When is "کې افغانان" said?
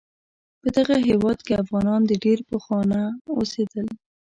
1.45-2.01